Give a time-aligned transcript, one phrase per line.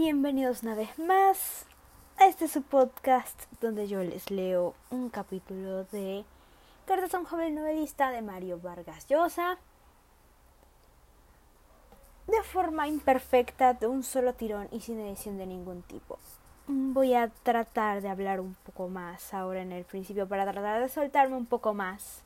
[0.00, 1.66] Bienvenidos una vez más
[2.18, 6.24] a este su podcast donde yo les leo un capítulo de
[6.86, 9.58] Cartas a un joven novelista de Mario Vargas Llosa
[12.28, 16.20] de forma imperfecta, de un solo tirón y sin edición de ningún tipo.
[16.68, 20.88] Voy a tratar de hablar un poco más ahora en el principio para tratar de
[20.88, 22.22] soltarme un poco más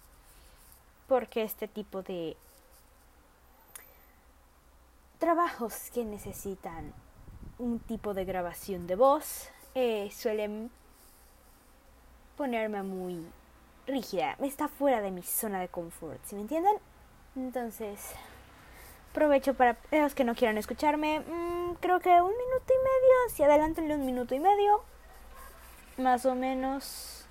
[1.09, 2.37] porque este tipo de
[5.19, 6.93] trabajos que necesitan
[7.59, 10.71] un tipo de grabación de voz eh, suelen
[12.37, 13.25] ponerme muy
[13.87, 14.37] rígida.
[14.41, 16.75] Está fuera de mi zona de confort, ¿sí me entienden?
[17.37, 18.15] Entonces,
[19.11, 21.21] aprovecho para los que no quieran escucharme.
[21.21, 23.35] Mm, creo que un minuto y medio.
[23.35, 24.83] Si adelántenle un minuto y medio.
[25.99, 27.27] Más o menos.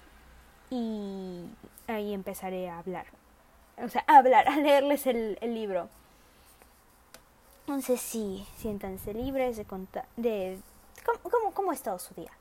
[0.70, 1.46] Y
[1.88, 3.06] ahí empezaré a hablar.
[3.78, 5.90] O sea, a hablar, a leerles el, el libro.
[7.62, 10.60] Entonces sí, siéntanse libres de contar, de
[11.24, 12.32] cómo, cómo, ha estado su día.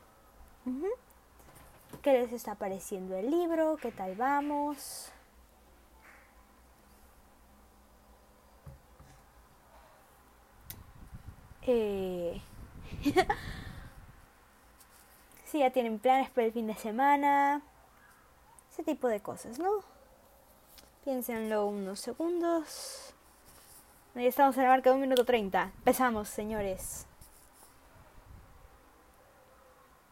[2.03, 3.77] ¿Qué les está pareciendo el libro?
[3.77, 5.13] ¿Qué tal vamos?
[11.63, 12.41] Eh...
[15.45, 17.63] sí, ya tienen planes para el fin de semana.
[18.73, 19.85] Ese tipo de cosas, ¿no?
[21.05, 23.15] Piénsenlo unos segundos.
[24.13, 25.71] Ya estamos en la marca de un minuto treinta.
[25.79, 27.07] Empezamos, señores.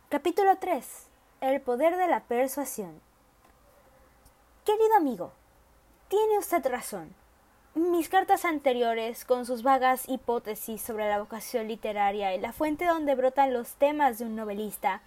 [0.09, 1.09] Capítulo 3.
[1.41, 3.01] El poder de la persuasión.
[4.65, 5.33] Querido amigo,
[6.07, 7.13] tiene usted razón.
[7.75, 13.17] Mis cartas anteriores, con sus vagas hipótesis sobre la vocación literaria y la fuente donde
[13.17, 15.03] brotan los temas de un novelista,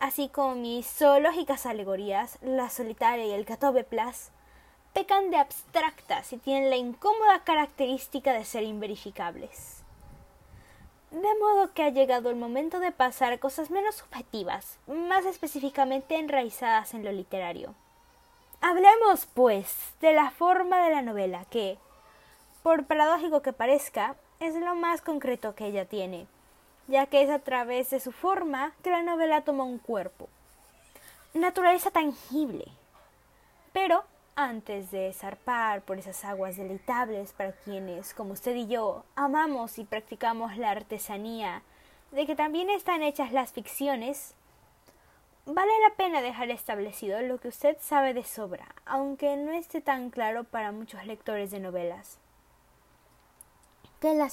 [0.00, 4.32] así como mis zoológicas alegorías, La solitaria y el Catobeplas,
[4.92, 9.82] pecan de abstractas y tienen la incómoda característica de ser inverificables.
[11.10, 16.94] De modo que ha llegado el momento de pasar cosas menos subjetivas, más específicamente enraizadas
[16.94, 17.74] en lo literario.
[18.60, 21.78] Hablemos, pues, de la forma de la novela, que,
[22.62, 26.26] por paradójico que parezca, es lo más concreto que ella tiene,
[26.86, 30.28] ya que es a través de su forma que la novela toma un cuerpo,
[31.34, 32.66] naturaleza tangible.
[33.72, 34.04] Pero
[34.34, 39.84] antes de zarpar por esas aguas deleitables para quienes, como usted y yo, amamos y
[39.84, 41.62] practicamos la artesanía
[42.10, 44.34] de que también están hechas las ficciones,
[45.46, 50.10] vale la pena dejar establecido lo que usted sabe de sobra, aunque no esté tan
[50.10, 52.18] claro para muchos lectores de novelas.
[54.00, 54.28] Que la,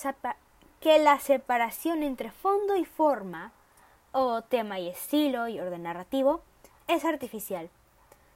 [0.79, 3.51] que la separación entre fondo y forma,
[4.11, 6.41] o tema y estilo y orden narrativo,
[6.87, 7.69] es artificial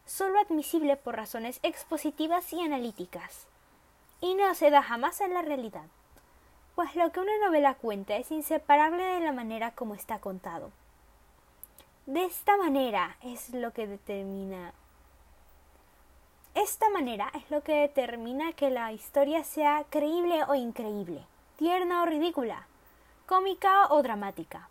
[0.06, 3.48] solo admisible por razones expositivas y analíticas,
[4.22, 5.86] y no se da jamás en la realidad,
[6.76, 10.72] pues lo que una novela cuenta es inseparable de la manera como está contado.
[12.06, 14.74] De esta manera es lo que determina
[16.56, 21.26] esta manera es lo que determina que la historia sea creíble o increíble,
[21.58, 22.68] tierna o ridícula,
[23.26, 24.70] cómica o dramática.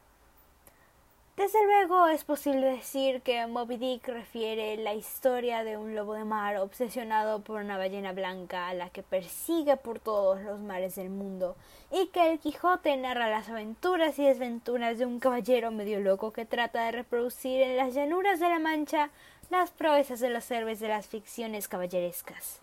[1.34, 6.26] Desde luego es posible decir que Moby Dick refiere la historia de un lobo de
[6.26, 11.08] mar obsesionado por una ballena blanca a la que persigue por todos los mares del
[11.08, 11.56] mundo,
[11.90, 16.44] y que el Quijote narra las aventuras y desventuras de un caballero medio loco que
[16.44, 19.08] trata de reproducir en las llanuras de la Mancha
[19.48, 22.60] las proezas de los héroes de las ficciones caballerescas.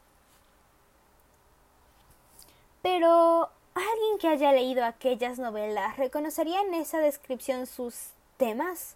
[2.83, 8.95] Pero alguien que haya leído aquellas novelas reconocería en esa descripción sus temas,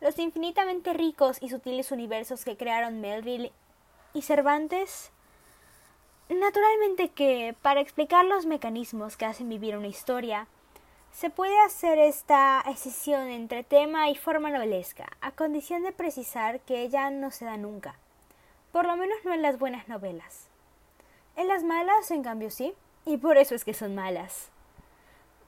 [0.00, 3.50] los infinitamente ricos y sutiles universos que crearon Melville
[4.12, 5.10] y Cervantes.
[6.28, 10.46] Naturalmente que, para explicar los mecanismos que hacen vivir una historia,
[11.12, 16.82] se puede hacer esta escisión entre tema y forma novelesca, a condición de precisar que
[16.82, 17.96] ella no se da nunca,
[18.72, 20.48] por lo menos no en las buenas novelas.
[21.36, 22.74] En las malas, en cambio, sí,
[23.06, 24.50] y por eso es que son malas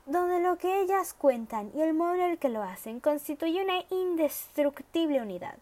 [0.06, 3.84] donde lo que ellas cuentan y el modo en el que lo hacen constituye una
[3.91, 5.58] indestructible unidad.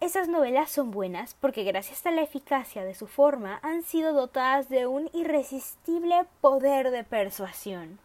[0.00, 4.68] Esas novelas son buenas porque gracias a la eficacia de su forma han sido dotadas
[4.68, 8.00] de un irresistible poder de persuasión.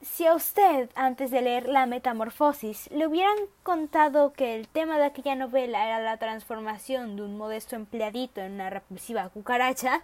[0.00, 5.04] Si a usted, antes de leer La Metamorfosis, le hubieran contado que el tema de
[5.04, 10.02] aquella novela era la transformación de un modesto empleadito en una repulsiva cucaracha,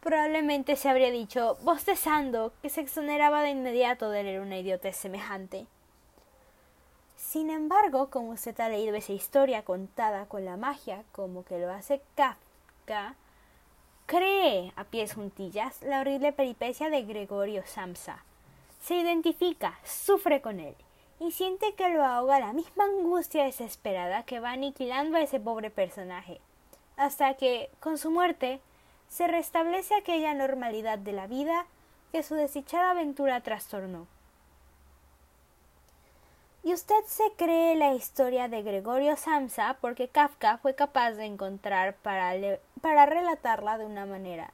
[0.00, 5.66] probablemente se habría dicho, bostezando, que se exoneraba de inmediato de leer una idiotez semejante.
[7.16, 11.70] Sin embargo, como usted ha leído esa historia contada con la magia, como que lo
[11.70, 13.16] hace Kafka,
[14.06, 18.24] cree a pies juntillas la horrible peripecia de Gregorio Samsa,
[18.80, 20.74] Se identifica, sufre con él
[21.20, 25.70] y siente que lo ahoga la misma angustia desesperada que va aniquilando a ese pobre
[25.70, 26.40] personaje,
[26.96, 28.60] hasta que, con su muerte,
[29.08, 31.66] se restablece aquella normalidad de la vida
[32.12, 34.06] que su desdichada aventura trastornó.
[36.62, 41.96] Y usted se cree la historia de Gregorio Samsa porque Kafka fue capaz de encontrar
[41.96, 42.34] para,
[42.82, 44.52] para relatarla de una manera.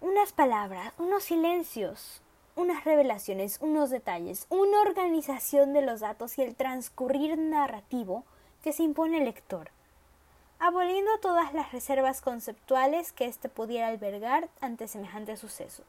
[0.00, 2.22] Unas palabras, unos silencios,
[2.56, 8.24] unas revelaciones, unos detalles, una organización de los datos y el transcurrir narrativo
[8.62, 9.70] que se impone al lector,
[10.60, 15.82] aboliendo todas las reservas conceptuales que éste pudiera albergar ante semejante suceso.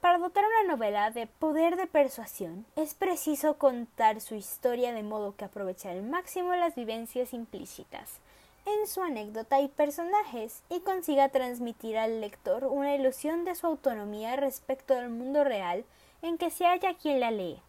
[0.00, 5.34] Para dotar una novela de poder de persuasión, es preciso contar su historia de modo
[5.34, 8.20] que aproveche al máximo las vivencias implícitas
[8.66, 14.36] en su anécdota y personajes y consiga transmitir al lector una ilusión de su autonomía
[14.36, 15.84] respecto del mundo real
[16.22, 17.60] en que se halla quien la lee.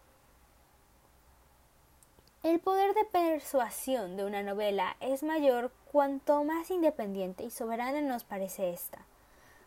[2.46, 8.22] El poder de persuasión de una novela es mayor cuanto más independiente y soberana nos
[8.22, 8.98] parece ésta.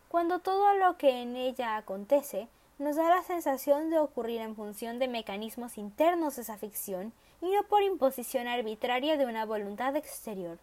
[0.07, 2.47] Cuando todo lo que en ella acontece
[2.77, 7.11] nos da la sensación de ocurrir en función de mecanismos internos de esa ficción
[7.41, 10.57] y no por imposición arbitraria de una voluntad exterior.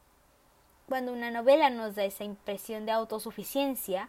[0.88, 4.08] Cuando una novela nos da esa impresión de autosuficiencia,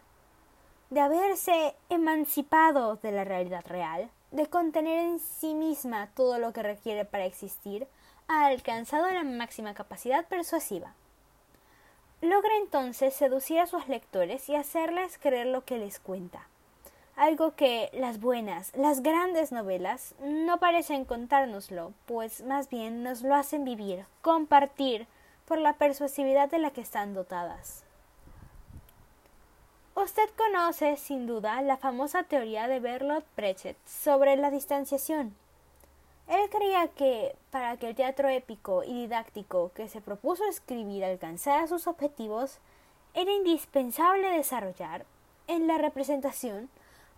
[0.91, 6.63] de haberse emancipado de la realidad real, de contener en sí misma todo lo que
[6.63, 7.85] requiere para existir,
[8.27, 10.93] ha alcanzado la máxima capacidad persuasiva.
[12.21, 16.47] Logra entonces seducir a sus lectores y hacerles creer lo que les cuenta
[17.17, 23.33] algo que las buenas, las grandes novelas no parecen contárnoslo, pues más bien nos lo
[23.35, 25.07] hacen vivir, compartir,
[25.45, 27.85] por la persuasividad de la que están dotadas.
[29.95, 35.35] Usted conoce, sin duda, la famosa teoría de Bertolt Brecht sobre la distanciación.
[36.27, 41.67] Él creía que, para que el teatro épico y didáctico que se propuso escribir alcanzara
[41.67, 42.59] sus objetivos,
[43.13, 45.05] era indispensable desarrollar,
[45.47, 46.69] en la representación,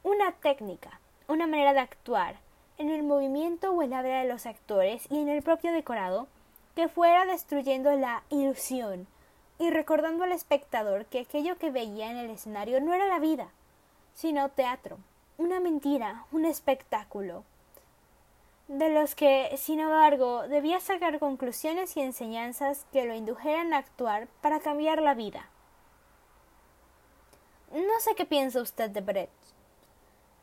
[0.03, 2.35] una técnica, una manera de actuar,
[2.77, 6.27] en el movimiento o el habla de los actores y en el propio decorado,
[6.75, 9.07] que fuera destruyendo la ilusión
[9.57, 13.49] y recordando al espectador que aquello que veía en el escenario no era la vida,
[14.13, 14.97] sino teatro,
[15.37, 17.43] una mentira, un espectáculo,
[18.69, 24.27] de los que, sin embargo, debía sacar conclusiones y enseñanzas que lo indujeran a actuar
[24.41, 25.49] para cambiar la vida.
[27.71, 29.31] No sé qué piensa usted de Brett.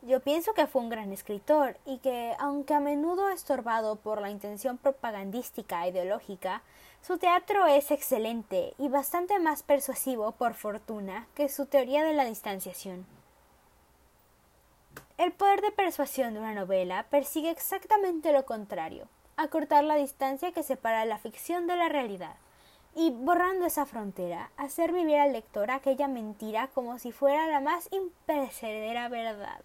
[0.01, 4.29] Yo pienso que fue un gran escritor y que, aunque a menudo estorbado por la
[4.29, 6.63] intención propagandística e ideológica,
[7.01, 12.25] su teatro es excelente y bastante más persuasivo, por fortuna, que su teoría de la
[12.25, 13.16] distanciación.
[15.17, 20.63] El poder de persuasión de una novela persigue exactamente lo contrario, acortar la distancia que
[20.63, 22.35] separa la ficción de la realidad,
[22.95, 27.89] y, borrando esa frontera, hacer vivir al lector aquella mentira como si fuera la más
[27.91, 29.59] imperecedera verdad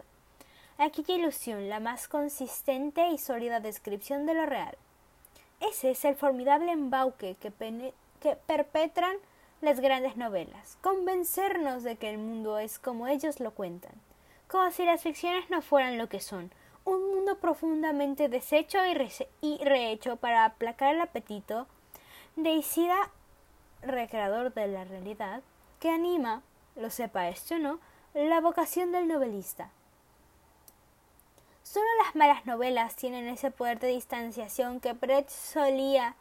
[0.79, 4.77] aquella ilusión la más consistente y sólida descripción de lo real.
[5.61, 7.53] Ese es el formidable embauque que,
[8.21, 9.17] que perpetran
[9.61, 13.93] las grandes novelas, convencernos de que el mundo es como ellos lo cuentan,
[14.53, 16.53] como si las ficciones no fueran lo que son,
[16.85, 18.79] un mundo profundamente deshecho
[19.41, 21.67] y, rehecho para aplacar el apetito
[22.37, 23.11] de Isida,
[23.81, 25.41] recreador de la realidad,
[25.81, 26.43] que anima,
[26.77, 27.81] lo sepa esto o no,
[28.13, 29.71] la vocación del novelista,
[31.63, 36.17] Solo las malas novelas tienen ese poder de distanciación que Brecht solía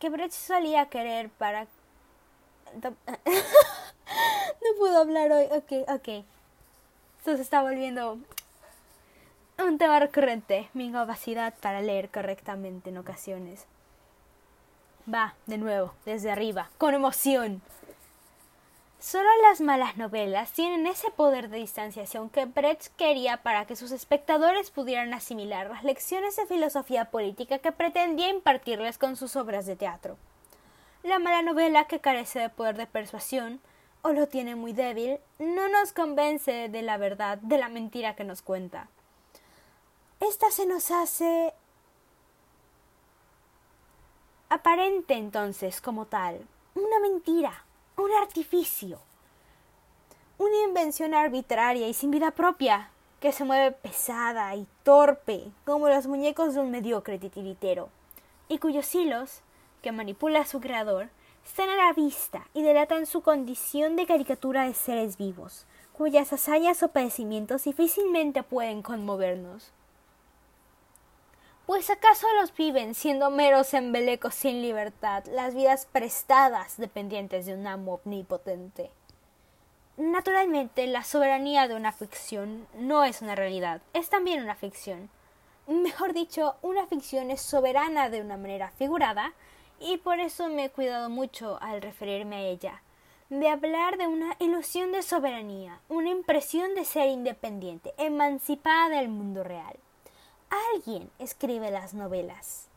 [0.00, 1.68] que Brecht solía querer para
[2.82, 2.96] no
[4.78, 5.44] puedo hablar hoy.
[5.52, 6.24] Ok, ok.
[7.22, 8.18] Esto se está volviendo
[9.56, 13.64] un tema recurrente, mi incapacidad para leer correctamente en ocasiones.
[15.08, 17.62] Va, de nuevo, desde arriba, con emoción.
[18.98, 23.92] Solo las malas novelas tienen ese poder de distanciación que Brecht quería para que sus
[23.92, 29.76] espectadores pudieran asimilar las lecciones de filosofía política que pretendía impartirles con sus obras de
[29.76, 30.16] teatro.
[31.04, 33.60] La mala novela que carece de poder de persuasión,
[34.02, 38.24] o lo tiene muy débil, no nos convence de la verdad, de la mentira que
[38.24, 38.88] nos cuenta.
[40.20, 41.54] Esta se nos hace
[44.48, 47.64] aparente entonces como tal, una mentira,
[47.96, 48.98] un artificio,
[50.38, 52.90] una invención arbitraria y sin vida propia,
[53.20, 57.88] que se mueve pesada y torpe, como los muñecos de un mediocre titiritero,
[58.48, 59.42] y cuyos hilos,
[59.80, 61.08] que manipula su creador,
[61.44, 66.82] están a la vista y delatan su condición de caricatura de seres vivos, cuyas hazañas
[66.82, 69.72] o padecimientos difícilmente pueden conmovernos.
[71.66, 77.66] Pues acaso los viven siendo meros embelecos sin libertad, las vidas prestadas dependientes de un
[77.66, 78.90] amo omnipotente.
[79.96, 85.10] Naturalmente, la soberanía de una ficción no es una realidad, es también una ficción.
[85.68, 89.32] Mejor dicho, una ficción es soberana de una manera figurada,
[89.82, 92.82] y por eso me he cuidado mucho al referirme a ella,
[93.30, 99.42] de hablar de una ilusión de soberanía, una impresión de ser independiente, emancipada del mundo
[99.42, 99.76] real
[100.74, 102.68] alguien escribe las novelas.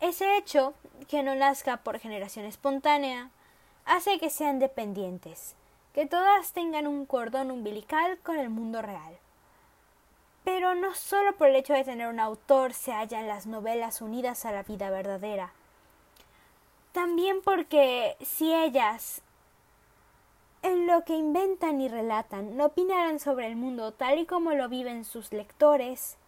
[0.00, 0.74] Ese hecho,
[1.08, 3.30] que no nazca por generación espontánea,
[3.84, 5.54] hace que sean dependientes,
[5.94, 9.18] que todas tengan un cordón umbilical con el mundo real.
[10.44, 14.44] Pero no solo por el hecho de tener un autor se hallan las novelas unidas
[14.44, 15.52] a la vida verdadera,
[16.92, 19.22] también porque si ellas
[20.62, 24.68] en lo que inventan y relatan no opinaran sobre el mundo tal y como lo
[24.68, 26.18] viven sus lectores,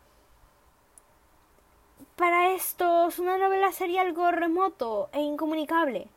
[2.17, 6.09] para estos, una novela sería algo remoto e incomunicable.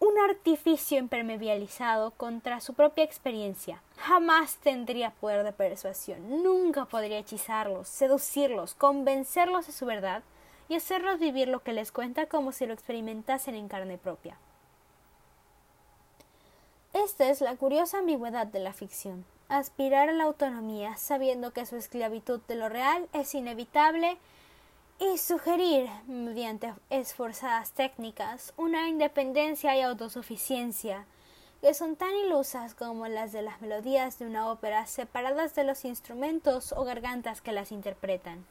[0.00, 3.80] Un artificio impermeabilizado contra su propia experiencia.
[3.96, 10.22] Jamás tendría poder de persuasión, nunca podría hechizarlos, seducirlos, convencerlos de su verdad
[10.68, 14.36] y hacerlos vivir lo que les cuenta como si lo experimentasen en carne propia.
[16.92, 21.76] Esta es la curiosa ambigüedad de la ficción aspirar a la autonomía sabiendo que su
[21.76, 24.16] esclavitud de lo real es inevitable
[24.98, 31.06] y sugerir, mediante esforzadas técnicas, una independencia y autosuficiencia
[31.60, 35.84] que son tan ilusas como las de las melodías de una ópera separadas de los
[35.84, 38.44] instrumentos o gargantas que las interpretan.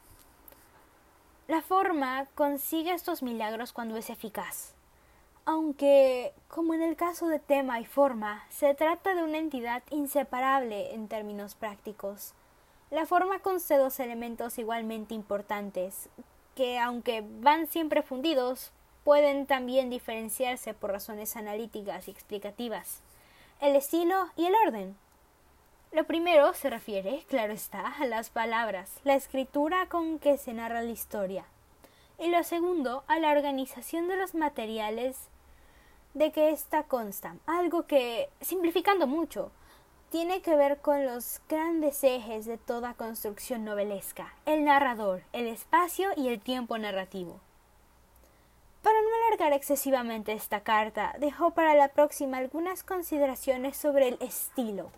[1.48, 4.74] La forma consigue estos milagros cuando es eficaz
[5.46, 10.94] aunque, como en el caso de tema y forma, se trata de una entidad inseparable
[10.94, 12.32] en términos prácticos.
[12.90, 16.08] La forma consta dos elementos igualmente importantes,
[16.54, 18.72] que aunque van siempre fundidos,
[19.04, 23.02] pueden también diferenciarse por razones analíticas y explicativas.
[23.60, 24.96] El estilo y el orden.
[25.94, 30.82] Lo primero se refiere, claro está, a las palabras, la escritura con que se narra
[30.82, 31.44] la historia.
[32.18, 35.28] Y lo segundo, a la organización de los materiales
[36.12, 39.52] de que ésta consta, algo que, simplificando mucho,
[40.10, 46.08] tiene que ver con los grandes ejes de toda construcción novelesca, el narrador, el espacio
[46.16, 47.38] y el tiempo narrativo.
[48.82, 54.90] Para no alargar excesivamente esta carta, dejo para la próxima algunas consideraciones sobre el estilo,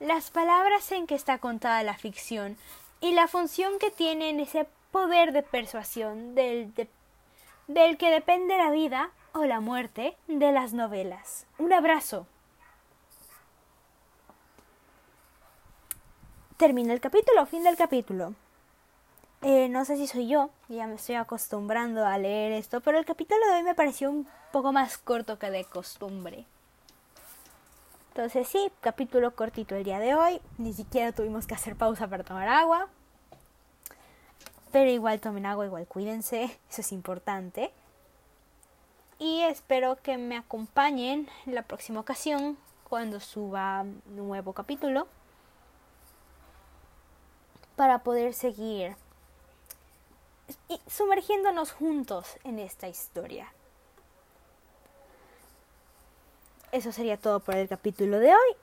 [0.00, 2.56] las palabras en que está contada la ficción
[3.00, 6.72] y la función que tiene en ese poder de persuasión del,
[7.66, 11.46] del que depende la vida o la muerte de las novelas.
[11.58, 12.26] Un abrazo.
[16.56, 18.34] Termina el capítulo, fin del capítulo.
[19.42, 23.04] Eh, no sé si soy yo, ya me estoy acostumbrando a leer esto, pero el
[23.04, 26.44] capítulo de hoy me pareció un poco más corto que de costumbre.
[28.18, 32.24] Entonces sí, capítulo cortito el día de hoy, ni siquiera tuvimos que hacer pausa para
[32.24, 32.88] tomar agua.
[34.72, 37.70] Pero igual tomen agua, igual cuídense, eso es importante
[39.20, 42.58] y espero que me acompañen en la próxima ocasión
[42.88, 45.06] cuando suba nuevo capítulo
[47.76, 48.96] para poder seguir
[50.88, 53.52] sumergiéndonos juntos en esta historia.
[56.70, 58.56] Eso sería todo por el capítulo de hoy.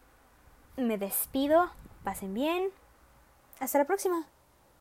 [0.77, 1.71] Me despido,
[2.03, 2.69] pasen bien.
[3.59, 4.27] Hasta la próxima.